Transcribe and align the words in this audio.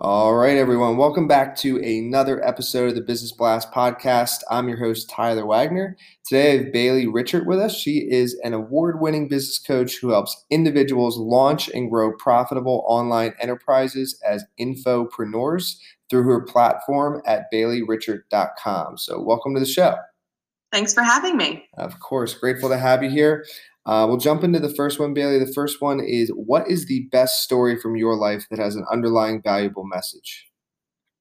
All 0.00 0.36
right, 0.36 0.56
everyone. 0.56 0.96
Welcome 0.96 1.26
back 1.26 1.56
to 1.56 1.78
another 1.78 2.40
episode 2.46 2.90
of 2.90 2.94
the 2.94 3.00
Business 3.00 3.32
Blast 3.32 3.72
podcast. 3.72 4.44
I'm 4.48 4.68
your 4.68 4.78
host, 4.78 5.10
Tyler 5.10 5.44
Wagner. 5.44 5.96
Today, 6.24 6.52
I 6.52 6.56
have 6.58 6.72
Bailey 6.72 7.06
Richert 7.06 7.46
with 7.46 7.58
us. 7.58 7.74
She 7.74 8.08
is 8.08 8.38
an 8.44 8.54
award 8.54 9.00
winning 9.00 9.26
business 9.26 9.58
coach 9.58 9.96
who 9.96 10.10
helps 10.10 10.44
individuals 10.50 11.18
launch 11.18 11.68
and 11.70 11.90
grow 11.90 12.12
profitable 12.12 12.84
online 12.86 13.34
enterprises 13.40 14.16
as 14.24 14.44
infopreneurs 14.60 15.78
through 16.08 16.22
her 16.22 16.42
platform 16.42 17.20
at 17.26 17.46
baileyrichert.com. 17.52 18.98
So, 18.98 19.20
welcome 19.20 19.52
to 19.54 19.60
the 19.60 19.66
show. 19.66 19.96
Thanks 20.72 20.92
for 20.92 21.02
having 21.02 21.36
me. 21.36 21.66
Of 21.76 21.98
course. 22.00 22.34
Grateful 22.34 22.68
to 22.68 22.78
have 22.78 23.02
you 23.02 23.10
here. 23.10 23.44
Uh, 23.86 24.06
we'll 24.06 24.18
jump 24.18 24.44
into 24.44 24.58
the 24.58 24.74
first 24.74 25.00
one, 25.00 25.14
Bailey. 25.14 25.38
The 25.38 25.52
first 25.54 25.80
one 25.80 26.00
is 26.00 26.28
what 26.30 26.68
is 26.68 26.86
the 26.86 27.08
best 27.10 27.42
story 27.42 27.78
from 27.78 27.96
your 27.96 28.16
life 28.16 28.46
that 28.50 28.58
has 28.58 28.76
an 28.76 28.84
underlying 28.92 29.40
valuable 29.40 29.84
message? 29.84 30.47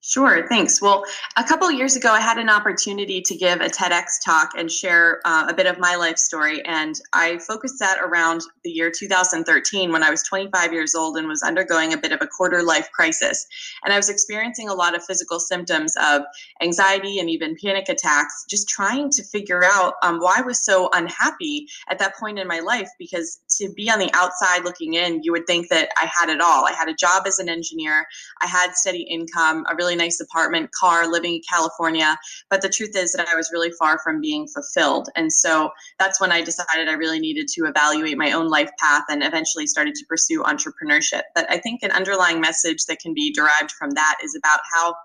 Sure, 0.07 0.47
thanks. 0.47 0.81
Well, 0.81 1.03
a 1.35 1.43
couple 1.43 1.69
years 1.69 1.97
ago, 1.97 2.13
I 2.13 2.21
had 2.21 2.37
an 2.37 2.49
opportunity 2.49 3.19
to 3.19 3.35
give 3.35 3.59
a 3.59 3.67
TEDx 3.67 4.23
talk 4.23 4.51
and 4.57 4.71
share 4.71 5.19
uh, 5.25 5.47
a 5.49 5.53
bit 5.53 5.65
of 5.65 5.79
my 5.79 5.97
life 5.97 6.17
story. 6.17 6.63
And 6.63 6.95
I 7.11 7.39
focused 7.39 7.77
that 7.79 7.97
around 7.99 8.39
the 8.63 8.69
year 8.69 8.89
2013 8.89 9.91
when 9.91 10.03
I 10.03 10.09
was 10.09 10.23
25 10.23 10.71
years 10.71 10.95
old 10.95 11.17
and 11.17 11.27
was 11.27 11.43
undergoing 11.43 11.91
a 11.91 11.97
bit 11.97 12.13
of 12.13 12.21
a 12.21 12.27
quarter 12.27 12.63
life 12.63 12.89
crisis. 12.93 13.45
And 13.83 13.93
I 13.93 13.97
was 13.97 14.07
experiencing 14.07 14.69
a 14.69 14.73
lot 14.73 14.95
of 14.95 15.03
physical 15.03 15.41
symptoms 15.41 15.93
of 16.01 16.21
anxiety 16.61 17.19
and 17.19 17.29
even 17.29 17.57
panic 17.61 17.89
attacks, 17.89 18.45
just 18.49 18.69
trying 18.69 19.09
to 19.09 19.23
figure 19.23 19.65
out 19.65 19.95
um, 20.03 20.19
why 20.19 20.35
I 20.37 20.41
was 20.41 20.63
so 20.63 20.89
unhappy 20.93 21.67
at 21.89 21.99
that 21.99 22.15
point 22.15 22.39
in 22.39 22.47
my 22.47 22.61
life. 22.61 22.89
Because 22.97 23.41
to 23.57 23.73
be 23.73 23.89
on 23.89 23.99
the 23.99 24.09
outside 24.13 24.63
looking 24.63 24.93
in, 24.93 25.21
you 25.23 25.31
would 25.31 25.47
think 25.47 25.69
that 25.69 25.89
I 25.97 26.05
had 26.05 26.29
it 26.29 26.41
all. 26.41 26.65
I 26.65 26.73
had 26.73 26.89
a 26.89 26.93
job 26.93 27.23
as 27.25 27.39
an 27.39 27.49
engineer, 27.49 28.05
I 28.41 28.47
had 28.47 28.73
steady 28.73 29.03
income, 29.03 29.65
a 29.69 29.75
really 29.75 29.95
nice 29.95 30.19
apartment, 30.19 30.69
car, 30.79 31.11
living 31.11 31.35
in 31.35 31.41
California. 31.49 32.17
But 32.49 32.61
the 32.61 32.69
truth 32.69 32.95
is 32.95 33.13
that 33.13 33.27
I 33.27 33.35
was 33.35 33.51
really 33.51 33.71
far 33.71 33.99
from 33.99 34.21
being 34.21 34.47
fulfilled. 34.47 35.09
And 35.15 35.31
so 35.31 35.71
that's 35.99 36.19
when 36.19 36.31
I 36.31 36.41
decided 36.41 36.87
I 36.87 36.93
really 36.93 37.19
needed 37.19 37.47
to 37.49 37.65
evaluate 37.65 38.17
my 38.17 38.31
own 38.31 38.47
life 38.47 38.69
path 38.79 39.03
and 39.09 39.23
eventually 39.23 39.67
started 39.67 39.95
to 39.95 40.05
pursue 40.07 40.43
entrepreneurship. 40.43 41.23
But 41.35 41.49
I 41.49 41.57
think 41.57 41.83
an 41.83 41.91
underlying 41.91 42.41
message 42.41 42.85
that 42.85 42.99
can 42.99 43.13
be 43.13 43.33
derived 43.33 43.71
from 43.71 43.91
that 43.91 44.17
is 44.23 44.35
about 44.35 44.59
how 44.73 44.95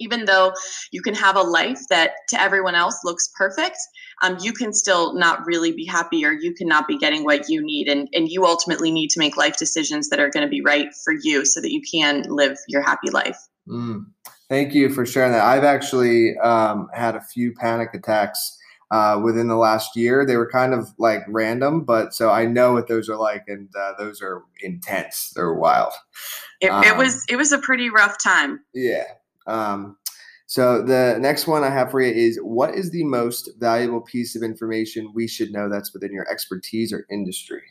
even 0.00 0.24
though 0.24 0.52
you 0.90 1.00
can 1.02 1.14
have 1.14 1.36
a 1.36 1.42
life 1.42 1.80
that 1.90 2.12
to 2.28 2.40
everyone 2.40 2.74
else 2.74 2.98
looks 3.04 3.30
perfect 3.36 3.78
um, 4.22 4.36
you 4.40 4.52
can 4.52 4.72
still 4.72 5.14
not 5.14 5.44
really 5.44 5.72
be 5.72 5.86
happy 5.86 6.24
or 6.24 6.32
you 6.32 6.54
cannot 6.54 6.86
be 6.86 6.96
getting 6.98 7.24
what 7.24 7.48
you 7.48 7.64
need 7.64 7.88
and, 7.88 8.08
and 8.12 8.28
you 8.28 8.44
ultimately 8.44 8.90
need 8.90 9.08
to 9.08 9.18
make 9.18 9.36
life 9.36 9.56
decisions 9.56 10.08
that 10.08 10.20
are 10.20 10.30
going 10.30 10.44
to 10.44 10.50
be 10.50 10.60
right 10.60 10.88
for 11.04 11.14
you 11.22 11.44
so 11.44 11.60
that 11.60 11.72
you 11.72 11.82
can 11.82 12.22
live 12.28 12.56
your 12.68 12.82
happy 12.82 13.10
life 13.10 13.38
mm. 13.68 14.04
Thank 14.48 14.74
you 14.74 14.90
for 14.90 15.06
sharing 15.06 15.32
that. 15.32 15.42
I've 15.42 15.64
actually 15.64 16.36
um, 16.38 16.88
had 16.92 17.16
a 17.16 17.20
few 17.20 17.54
panic 17.54 17.94
attacks 17.94 18.58
uh, 18.90 19.20
within 19.22 19.48
the 19.48 19.56
last 19.56 19.96
year. 19.96 20.26
They 20.26 20.36
were 20.36 20.50
kind 20.50 20.74
of 20.74 20.92
like 20.98 21.22
random, 21.28 21.84
but 21.84 22.14
so 22.14 22.30
I 22.30 22.44
know 22.44 22.74
what 22.74 22.86
those 22.86 23.08
are 23.08 23.16
like, 23.16 23.44
and 23.48 23.68
uh, 23.76 23.92
those 23.98 24.20
are 24.20 24.42
intense. 24.60 25.32
They're 25.34 25.54
wild. 25.54 25.92
It, 26.60 26.68
um, 26.68 26.84
it, 26.84 26.96
was 26.96 27.24
it 27.28 27.36
was 27.36 27.52
a 27.52 27.58
pretty 27.58 27.90
rough 27.90 28.16
time. 28.22 28.60
Yeah. 28.74 29.04
Um, 29.46 29.96
so 30.46 30.82
the 30.82 31.18
next 31.20 31.46
one 31.46 31.64
I 31.64 31.70
have 31.70 31.90
for 31.90 32.00
you 32.00 32.12
is: 32.12 32.38
What 32.42 32.74
is 32.74 32.90
the 32.90 33.04
most 33.04 33.50
valuable 33.58 34.00
piece 34.00 34.36
of 34.36 34.42
information 34.42 35.12
we 35.14 35.26
should 35.28 35.52
know 35.52 35.68
that's 35.68 35.92
within 35.92 36.12
your 36.12 36.28
expertise 36.30 36.92
or 36.92 37.06
industry? 37.10 37.62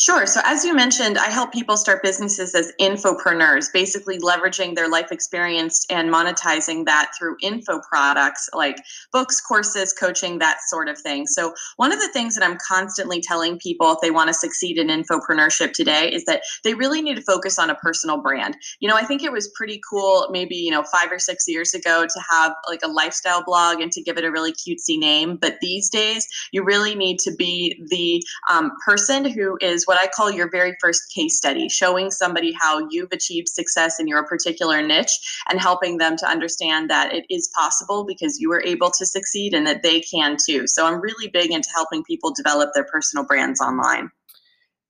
Sure. 0.00 0.26
So, 0.26 0.40
as 0.44 0.64
you 0.64 0.76
mentioned, 0.76 1.18
I 1.18 1.28
help 1.28 1.52
people 1.52 1.76
start 1.76 2.04
businesses 2.04 2.54
as 2.54 2.72
infopreneurs, 2.80 3.66
basically 3.72 4.16
leveraging 4.20 4.76
their 4.76 4.88
life 4.88 5.10
experience 5.10 5.84
and 5.90 6.08
monetizing 6.08 6.84
that 6.84 7.10
through 7.18 7.36
info 7.42 7.80
products 7.80 8.48
like 8.54 8.76
books, 9.12 9.40
courses, 9.40 9.92
coaching, 9.92 10.38
that 10.38 10.58
sort 10.68 10.88
of 10.88 11.00
thing. 11.00 11.26
So, 11.26 11.52
one 11.78 11.90
of 11.90 11.98
the 11.98 12.06
things 12.12 12.36
that 12.36 12.44
I'm 12.44 12.58
constantly 12.64 13.20
telling 13.20 13.58
people 13.58 13.90
if 13.90 13.98
they 14.00 14.12
want 14.12 14.28
to 14.28 14.34
succeed 14.34 14.78
in 14.78 14.86
infopreneurship 14.86 15.72
today 15.72 16.12
is 16.12 16.24
that 16.26 16.42
they 16.62 16.74
really 16.74 17.02
need 17.02 17.16
to 17.16 17.22
focus 17.22 17.58
on 17.58 17.68
a 17.68 17.74
personal 17.74 18.18
brand. 18.18 18.56
You 18.78 18.88
know, 18.88 18.94
I 18.94 19.02
think 19.02 19.24
it 19.24 19.32
was 19.32 19.48
pretty 19.56 19.80
cool 19.90 20.28
maybe, 20.30 20.54
you 20.54 20.70
know, 20.70 20.84
five 20.84 21.10
or 21.10 21.18
six 21.18 21.48
years 21.48 21.74
ago 21.74 22.06
to 22.06 22.22
have 22.30 22.54
like 22.68 22.82
a 22.84 22.88
lifestyle 22.88 23.42
blog 23.42 23.80
and 23.80 23.90
to 23.90 24.00
give 24.00 24.16
it 24.16 24.24
a 24.24 24.30
really 24.30 24.52
cutesy 24.52 24.96
name. 24.96 25.38
But 25.40 25.56
these 25.60 25.90
days, 25.90 26.24
you 26.52 26.62
really 26.62 26.94
need 26.94 27.18
to 27.24 27.34
be 27.34 27.82
the 27.90 28.22
um, 28.48 28.70
person 28.86 29.24
who 29.24 29.58
is 29.60 29.86
what 29.88 29.98
I 29.98 30.06
call 30.06 30.30
your 30.30 30.50
very 30.50 30.76
first 30.80 31.10
case 31.14 31.38
study, 31.38 31.68
showing 31.70 32.10
somebody 32.10 32.52
how 32.52 32.86
you've 32.90 33.10
achieved 33.10 33.48
success 33.48 33.98
in 33.98 34.06
your 34.06 34.26
particular 34.26 34.86
niche 34.86 35.42
and 35.48 35.58
helping 35.58 35.96
them 35.96 36.16
to 36.18 36.28
understand 36.28 36.90
that 36.90 37.14
it 37.14 37.24
is 37.30 37.50
possible 37.58 38.04
because 38.04 38.38
you 38.38 38.50
were 38.50 38.62
able 38.62 38.90
to 38.90 39.06
succeed 39.06 39.54
and 39.54 39.66
that 39.66 39.82
they 39.82 40.00
can 40.02 40.36
too. 40.46 40.66
So 40.66 40.86
I'm 40.86 41.00
really 41.00 41.28
big 41.28 41.50
into 41.50 41.70
helping 41.74 42.04
people 42.04 42.34
develop 42.34 42.70
their 42.74 42.84
personal 42.84 43.24
brands 43.24 43.62
online. 43.62 44.10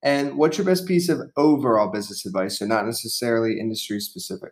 And 0.03 0.37
what's 0.37 0.57
your 0.57 0.65
best 0.65 0.85
piece 0.85 1.07
of 1.07 1.21
overall 1.37 1.89
business 1.91 2.25
advice? 2.25 2.59
So, 2.59 2.65
not 2.65 2.85
necessarily 2.85 3.59
industry 3.59 3.99
specific 3.99 4.51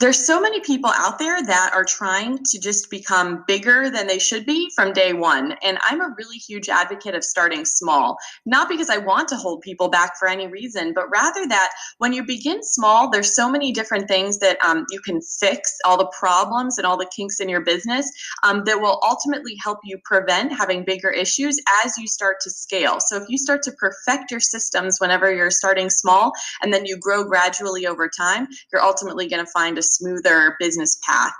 there's 0.00 0.24
so 0.24 0.40
many 0.40 0.60
people 0.60 0.90
out 0.94 1.18
there 1.18 1.42
that 1.44 1.72
are 1.74 1.84
trying 1.84 2.38
to 2.44 2.60
just 2.60 2.88
become 2.88 3.42
bigger 3.48 3.90
than 3.90 4.06
they 4.06 4.18
should 4.18 4.46
be 4.46 4.70
from 4.76 4.92
day 4.92 5.12
one. 5.12 5.56
And 5.62 5.76
I'm 5.82 6.00
a 6.00 6.14
really 6.16 6.36
huge 6.36 6.68
advocate 6.68 7.16
of 7.16 7.24
starting 7.24 7.64
small, 7.64 8.16
not 8.46 8.68
because 8.68 8.90
I 8.90 8.98
want 8.98 9.28
to 9.28 9.36
hold 9.36 9.60
people 9.60 9.88
back 9.88 10.16
for 10.16 10.28
any 10.28 10.46
reason, 10.46 10.92
but 10.94 11.10
rather 11.10 11.48
that 11.48 11.70
when 11.98 12.12
you 12.12 12.24
begin 12.24 12.62
small, 12.62 13.10
there's 13.10 13.34
so 13.34 13.50
many 13.50 13.72
different 13.72 14.06
things 14.06 14.38
that 14.38 14.64
um, 14.64 14.86
you 14.90 15.00
can 15.00 15.20
fix, 15.20 15.76
all 15.84 15.98
the 15.98 16.10
problems 16.16 16.78
and 16.78 16.86
all 16.86 16.96
the 16.96 17.10
kinks 17.14 17.40
in 17.40 17.48
your 17.48 17.62
business 17.62 18.08
um, 18.44 18.62
that 18.66 18.80
will 18.80 19.00
ultimately 19.02 19.56
help 19.64 19.80
you 19.82 19.98
prevent 20.04 20.52
having 20.52 20.84
bigger 20.84 21.10
issues 21.10 21.58
as 21.84 21.98
you 21.98 22.06
start 22.06 22.36
to 22.42 22.50
scale. 22.50 22.98
So 23.00 23.16
if 23.16 23.28
you 23.28 23.36
start 23.36 23.64
to 23.64 23.72
perfect 23.72 24.30
your 24.30 24.40
systems 24.40 24.98
whenever 25.00 25.34
you're 25.34 25.50
starting 25.50 25.90
small 25.90 26.30
and 26.62 26.72
then 26.72 26.86
you 26.86 26.96
grow 26.96 27.24
gradually 27.24 27.84
over 27.84 28.08
time, 28.08 28.46
you're 28.72 28.82
ultimately 28.82 29.28
going 29.28 29.44
to 29.44 29.50
find 29.50 29.76
a 29.76 29.87
smoother 29.94 30.56
business 30.58 30.98
path. 31.06 31.32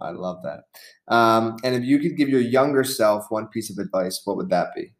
I 0.00 0.10
love 0.10 0.38
that. 0.42 1.14
Um, 1.14 1.56
and 1.62 1.74
if 1.74 1.84
you 1.84 1.98
could 1.98 2.16
give 2.16 2.28
your 2.28 2.40
younger 2.40 2.84
self 2.84 3.26
one 3.28 3.48
piece 3.48 3.70
of 3.70 3.78
advice, 3.78 4.20
what 4.24 4.36
would 4.36 4.50
that 4.50 4.68
be? 4.74 4.92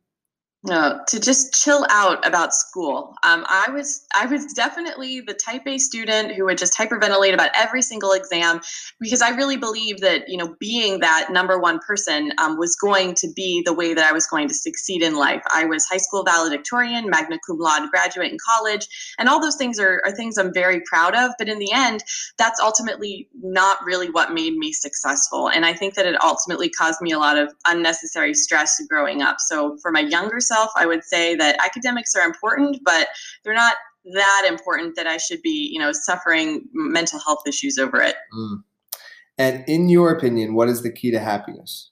No, 0.67 1.01
to 1.09 1.21
just 1.21 1.53
chill 1.53 1.87
out 1.91 2.27
about 2.27 2.55
school. 2.55 3.15
Um, 3.23 3.45
I 3.47 3.69
was 3.71 4.07
I 4.15 4.25
was 4.25 4.47
definitely 4.55 5.21
the 5.21 5.35
type 5.35 5.67
A 5.67 5.77
student 5.77 6.33
who 6.33 6.47
would 6.47 6.57
just 6.57 6.75
hyperventilate 6.75 7.35
about 7.35 7.51
every 7.55 7.83
single 7.83 8.13
exam 8.13 8.63
because 8.99 9.21
I 9.21 9.29
really 9.31 9.59
believed 9.59 10.01
that 10.01 10.27
you 10.27 10.39
know 10.39 10.57
being 10.59 11.01
that 11.01 11.29
number 11.31 11.59
one 11.59 11.81
person 11.81 12.33
um, 12.39 12.57
was 12.57 12.77
going 12.77 13.15
to 13.17 13.29
be 13.37 13.63
the 13.67 13.75
way 13.75 13.93
that 13.93 14.09
I 14.09 14.13
was 14.13 14.27
going 14.27 14.49
to 14.49 14.55
succeed 14.55 15.03
in 15.03 15.17
life. 15.17 15.43
I 15.53 15.67
was 15.67 15.85
high 15.85 15.99
school 15.99 16.25
valedictorian, 16.25 17.11
magna 17.11 17.39
cum 17.47 17.59
laude 17.59 17.91
graduate 17.91 18.33
in 18.33 18.39
college, 18.49 18.89
and 19.19 19.29
all 19.29 19.43
those 19.43 19.57
things 19.57 19.79
are, 19.79 20.01
are 20.07 20.13
things 20.13 20.39
I'm 20.39 20.55
very 20.55 20.81
proud 20.89 21.15
of. 21.15 21.33
But 21.39 21.51
in 21.51 21.59
the 21.59 21.73
end, 21.75 22.03
that's 22.39 22.59
ultimately 22.59 23.29
not 23.35 23.85
really 23.85 24.09
what 24.09 24.33
made 24.33 24.57
me 24.57 24.73
successful, 24.73 25.51
and 25.51 25.67
I 25.67 25.75
think 25.75 25.93
that 25.97 26.07
it 26.07 26.17
ultimately 26.25 26.71
caused 26.71 27.03
me 27.03 27.13
a 27.13 27.19
lot 27.19 27.37
of 27.37 27.53
unnecessary 27.67 28.33
stress 28.33 28.81
growing 28.89 29.21
up. 29.21 29.41
So 29.41 29.77
for 29.83 29.91
my 29.91 30.01
younger 30.01 30.41
self 30.41 30.54
myself, 30.55 30.71
I 30.77 30.87
would 30.87 31.05
say 31.05 31.35
that 31.37 31.57
academics 31.65 32.15
are 32.15 32.27
important, 32.27 32.79
but 32.85 33.09
they're 33.43 33.55
not 33.55 33.77
that 34.15 34.47
important 34.49 34.97
that 34.97 35.07
I 35.07 35.17
should 35.17 35.43
be, 35.43 35.71
you 35.73 35.81
know, 35.81 35.93
suffering 35.93 36.67
mental 36.73 37.19
health 37.21 37.41
issues 37.47 37.79
over 37.79 38.01
it. 38.01 38.17
Mm. 38.37 38.63
And 39.39 39.65
in 39.67 39.89
your 39.89 40.13
opinion, 40.13 40.55
what 40.55 40.69
is 40.69 40.83
the 40.83 40.93
key 40.93 41.11
to 41.11 41.19
happiness? 41.19 41.91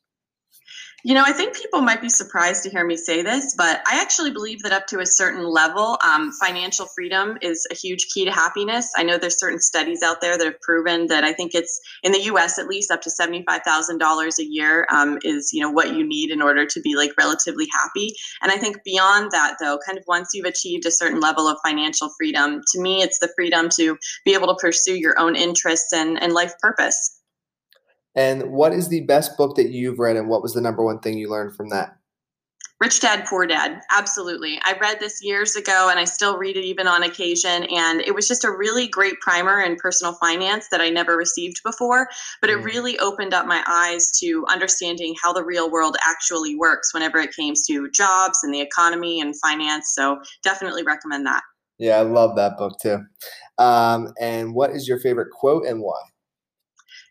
You 1.05 1.15
know, 1.15 1.25
I 1.27 1.33
think 1.33 1.57
people 1.57 1.81
might 1.81 2.01
be 2.01 2.09
surprised 2.09 2.63
to 2.63 2.71
hear 2.71 2.87
me 2.87 2.97
say 2.97 3.23
this, 3.23 3.57
but 3.57 3.83
I 3.87 4.01
actually 4.01 4.31
believe 4.31 4.63
that 4.63 4.71
up 4.71 4.87
to 4.89 5.01
a 5.01 5.07
certain 5.07 5.45
level, 5.45 5.99
um, 6.05 6.31
financial 6.41 6.87
freedom 6.95 7.39
is 7.43 7.67
a 7.73 7.75
huge 7.75 8.07
key 8.15 8.25
to 8.25 8.31
happiness. 8.31 8.89
I 8.97 9.03
know 9.03 9.19
there's 9.19 9.41
certain 9.41 9.59
studies 9.59 10.01
out 10.05 10.21
there 10.21 10.39
that 10.39 10.45
have 10.45 10.61
proven 10.61 11.09
that 11.09 11.25
I 11.25 11.33
think 11.33 11.57
it's 11.57 11.81
in 12.05 12.13
the 12.13 12.23
U.S. 12.25 12.57
at 12.57 12.69
least 12.69 12.93
up 12.93 13.03
to 13.03 13.11
seventy-five 13.11 13.63
thousand 13.63 13.99
dollars 13.99 14.39
a 14.39 14.45
year 14.45 14.87
um, 14.93 15.19
is 15.25 15.51
you 15.53 15.61
know 15.61 15.71
what 15.71 15.93
you 15.93 16.07
need 16.07 16.31
in 16.31 16.41
order 16.41 16.67
to 16.67 16.81
be 16.83 16.95
like 16.95 17.11
relatively 17.19 17.67
happy. 17.73 18.15
And 18.41 18.53
I 18.53 18.57
think 18.57 18.85
beyond 18.85 19.33
that, 19.33 19.57
though, 19.61 19.79
kind 19.85 19.99
of 19.99 20.05
once 20.07 20.29
you've 20.35 20.47
achieved 20.47 20.87
a 20.87 20.93
certain 20.93 21.19
level 21.19 21.49
of 21.49 21.59
financial 21.65 22.11
freedom, 22.17 22.61
to 22.75 22.81
me, 22.81 23.03
it's 23.03 23.19
the 23.19 23.33
freedom 23.35 23.71
to 23.77 23.97
be 24.25 24.35
able 24.35 24.47
to 24.47 24.57
pursue 24.61 24.95
your 24.95 25.19
own 25.19 25.35
interests 25.35 25.93
and 25.93 26.23
and 26.23 26.33
life 26.33 26.53
purpose. 26.61 27.22
And 28.15 28.53
what 28.53 28.73
is 28.73 28.89
the 28.89 29.03
best 29.03 29.37
book 29.37 29.57
that 29.57 29.71
you've 29.71 29.99
read, 29.99 30.17
and 30.17 30.29
what 30.29 30.43
was 30.43 30.55
the 30.55 30.61
number 30.61 30.85
one 30.85 31.01
thing 31.01 31.19
you 31.19 31.31
learned 31.31 31.57
from 31.57 31.71
that? 31.71 31.97
Rich 32.83 32.99
Dad 32.99 33.27
Poor 33.29 33.47
Dad. 33.47 33.81
Absolutely. 33.93 34.59
I 34.65 34.77
read 34.81 34.99
this 34.99 35.23
years 35.23 35.55
ago 35.55 35.87
and 35.89 36.01
I 36.01 36.05
still 36.05 36.37
read 36.37 36.57
it 36.57 36.65
even 36.65 36.89
on 36.89 37.05
occasion. 37.05 37.63
And 37.71 38.01
it 38.01 38.13
was 38.13 38.27
just 38.27 38.43
a 38.43 38.51
really 38.51 38.89
great 38.89 39.21
primer 39.21 39.61
in 39.61 39.77
personal 39.77 40.15
finance 40.15 40.67
that 40.73 40.81
I 40.81 40.91
never 40.91 41.17
received 41.17 41.61
before. 41.65 42.09
But 42.41 42.51
it 42.51 42.59
mm. 42.59 42.65
really 42.65 42.99
opened 42.99 43.35
up 43.35 43.47
my 43.47 43.63
eyes 43.69 44.11
to 44.19 44.45
understanding 44.49 45.15
how 45.23 45.33
the 45.33 45.45
real 45.45 45.71
world 45.71 45.97
actually 46.05 46.57
works 46.57 46.93
whenever 46.93 47.19
it 47.19 47.37
came 47.37 47.55
to 47.69 47.89
jobs 47.93 48.41
and 48.43 48.53
the 48.53 48.61
economy 48.61 49.21
and 49.21 49.39
finance. 49.39 49.93
So 49.95 50.21
definitely 50.43 50.83
recommend 50.83 51.25
that. 51.27 51.45
Yeah, 51.79 51.99
I 51.99 52.03
love 52.03 52.35
that 52.35 52.59
book 52.59 52.81
too. 52.83 52.99
Um, 53.59 54.13
and 54.21 54.57
what 54.57 54.73
is 54.73 54.89
your 54.89 54.99
favorite 54.99 55.31
quote 55.31 55.67
and 55.67 55.83
why? 55.83 56.01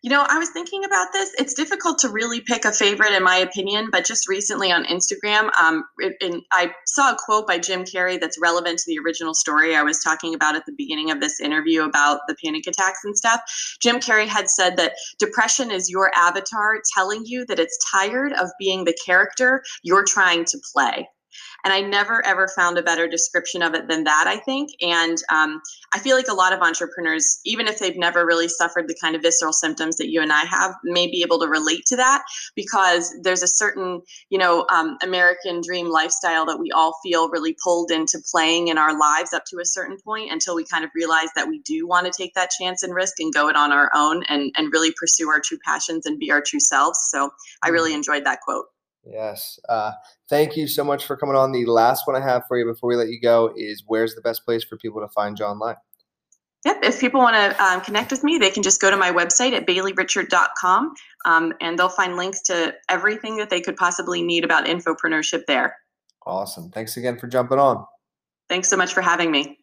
You 0.04 0.10
know, 0.10 0.26
I 0.28 0.40
was 0.40 0.50
thinking 0.50 0.84
about 0.84 1.10
this. 1.14 1.32
It's 1.38 1.54
difficult 1.54 2.00
to 2.00 2.10
really 2.10 2.42
pick 2.42 2.66
a 2.66 2.72
favorite, 2.72 3.14
in 3.14 3.22
my 3.22 3.36
opinion, 3.36 3.90
but 3.92 4.04
just 4.04 4.28
recently 4.28 4.72
on 4.72 4.84
Instagram, 4.86 5.52
um, 5.60 5.84
it, 6.00 6.44
I 6.52 6.74
saw 6.88 7.12
a 7.12 7.18
quote 7.24 7.46
by 7.46 7.60
Jim 7.60 7.84
Carrey 7.84 8.20
that's 8.20 8.42
relevant 8.42 8.80
to 8.80 8.86
the 8.88 8.98
original 8.98 9.36
story 9.36 9.76
I 9.76 9.84
was 9.84 10.00
talking 10.00 10.34
about 10.34 10.56
at 10.56 10.66
the 10.66 10.74
beginning 10.76 11.12
of 11.12 11.20
this 11.20 11.40
interview 11.40 11.84
about 11.84 12.22
the 12.28 12.36
panic 12.44 12.66
attacks 12.66 13.02
and 13.04 13.16
stuff. 13.16 13.42
Jim 13.80 13.98
Carrey 14.00 14.28
had 14.28 14.50
said 14.50 14.76
that 14.78 14.94
depression 15.20 15.70
is 15.70 15.88
your 15.88 16.12
avatar 16.16 16.82
telling 16.96 17.22
you 17.24 17.46
that 17.46 17.60
it's 17.60 17.78
tired 17.92 18.34
of 18.34 18.50
being 18.58 18.86
the 18.86 18.98
character 19.06 19.62
you're 19.84 20.06
trying 20.06 20.46
to 20.46 20.58
play. 20.74 21.08
And 21.64 21.74
I 21.74 21.82
never 21.82 22.26
ever 22.26 22.48
found 22.48 22.78
a 22.78 22.84
better 22.84 23.08
description 23.08 23.62
of 23.62 23.74
it 23.74 23.88
than 23.88 24.04
that, 24.06 24.26
I 24.28 24.38
think. 24.38 24.72
And 24.82 25.18
um, 25.32 25.62
I 25.94 26.00
feel 26.00 26.16
like 26.16 26.28
a 26.28 26.34
lot 26.34 26.54
of 26.54 26.62
entrepreneurs, 26.62 27.40
even 27.46 27.68
if 27.68 27.80
they've 27.80 27.98
never 27.98 28.26
really 28.26 28.48
suffered 28.48 28.88
the 28.88 28.98
kind 29.02 29.16
of 29.16 29.22
visceral 29.22 29.54
symptoms 29.54 29.98
that 29.98 30.12
you 30.12 30.22
and 30.22 30.32
I 30.32 30.46
have, 30.46 30.76
may 30.84 31.08
be 31.08 31.22
able 31.24 31.40
to 31.40 31.48
relate 31.48 31.86
to 31.88 31.96
that 31.98 32.24
because 32.56 33.14
there's 33.24 33.44
a 33.44 33.48
certain, 33.48 34.02
you 34.30 34.38
know, 34.38 34.66
um, 34.72 34.98
American 35.04 35.62
dream 35.62 35.90
lifestyle 35.90 36.46
that 36.46 36.60
we 36.60 36.72
all 36.72 36.98
feel 37.04 37.30
really 37.30 37.56
pulled 37.64 37.92
into 37.92 38.20
playing 38.32 38.70
in 38.70 38.78
our 38.78 38.98
lives 38.98 39.34
up 39.34 39.44
to 39.46 39.60
a 39.60 39.66
certain 39.66 39.98
point 40.04 40.32
until 40.32 40.56
we 40.56 40.66
kind 40.66 40.84
of 40.84 40.92
realize 40.96 41.30
that 41.36 41.48
we 41.48 41.60
do 41.60 41.88
want 41.88 42.06
to 42.06 42.12
take 42.12 42.34
that 42.34 42.52
chance 42.52 42.84
and 42.84 42.94
risk 42.94 43.20
and 43.20 43.34
go 43.34 43.48
it 43.50 43.56
on 43.56 43.72
our 43.72 43.90
own 43.94 44.24
and, 44.30 44.52
and 44.56 44.72
really 44.72 44.92
pursue 44.98 45.30
our 45.30 45.40
true 45.40 45.60
passions 45.66 46.06
and 46.06 46.20
be 46.20 46.32
our 46.32 46.42
true 46.42 46.60
selves. 46.60 47.00
So 47.10 47.32
I 47.64 47.70
really 47.70 47.92
mm. 47.92 47.96
enjoyed 47.96 48.26
that 48.26 48.42
quote. 48.42 48.66
Yes. 49.06 49.60
Uh, 49.68 49.94
thank 50.30 50.56
you 50.56 50.68
so 50.68 50.84
much 50.84 51.06
for 51.06 51.16
coming 51.18 51.36
on. 51.36 51.52
The 51.52 51.66
last 51.66 52.08
one 52.08 52.16
I 52.16 52.24
have 52.24 52.44
for 52.48 52.58
you 52.58 52.66
before 52.66 52.90
we 52.90 52.96
let 52.96 53.10
you 53.10 53.20
go 53.20 53.52
is 53.56 53.84
where's 53.88 54.16
the 54.16 54.22
best 54.22 54.46
place 54.46 54.64
for 54.64 54.78
people 54.78 55.02
to 55.02 55.08
find 55.10 55.38
you 55.40 55.46
online? 55.46 55.76
Yep. 56.66 56.80
If 56.84 57.00
people 57.00 57.20
want 57.20 57.36
to 57.36 57.64
um, 57.64 57.82
connect 57.82 58.12
with 58.12 58.24
me, 58.24 58.38
they 58.38 58.52
can 58.52 58.62
just 58.62 58.80
go 58.80 58.92
to 58.92 58.98
my 58.98 59.12
website 59.12 59.54
at 59.54 59.66
baileyrichert.com 59.66 60.94
um, 61.26 61.54
and 61.60 61.80
they'll 61.80 61.90
find 61.90 62.16
links 62.16 62.42
to 62.44 62.76
everything 62.88 63.38
that 63.38 63.50
they 63.50 63.62
could 63.62 63.76
possibly 63.76 64.22
need 64.22 64.44
about 64.44 64.66
infopreneurship 64.66 65.46
there. 65.48 65.76
Awesome. 66.28 66.70
Thanks 66.70 66.98
again 66.98 67.18
for 67.18 67.28
jumping 67.28 67.58
on. 67.58 67.84
Thanks 68.48 68.70
so 68.70 68.78
much 68.78 68.94
for 68.94 69.02
having 69.02 69.32
me. 69.32 69.58